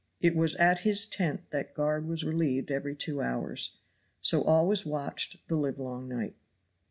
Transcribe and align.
It 0.19 0.35
was 0.35 0.55
at 0.55 0.79
his 0.79 1.05
tent 1.05 1.51
that 1.51 1.75
guard 1.75 2.07
was 2.07 2.23
relieved 2.23 2.71
every 2.71 2.95
two 2.95 3.21
hours. 3.21 3.77
So 4.19 4.41
all 4.41 4.65
was 4.65 4.83
watched 4.83 5.47
the 5.47 5.55
livelong 5.55 6.07
night. 6.07 6.35